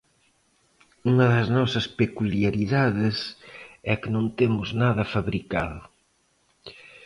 [1.09, 3.17] Unha das nosas peculiaridades
[3.91, 5.79] é que non temos nada fabricado.